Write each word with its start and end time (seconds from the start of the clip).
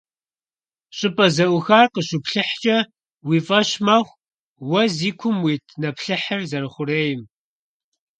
ЩӀыпӀэ 0.97 1.27
зэӀухар 1.35 1.87
къыщуплъыхькӀэ, 1.93 2.77
уи 3.27 3.37
фӀэщ 3.45 3.69
мэхъу 3.85 4.17
уэ 4.69 4.81
зи 4.95 5.11
кум 5.19 5.37
уит 5.45 5.65
нэплъыхьыр 5.81 6.41
зэрыхъурейм. 6.49 7.21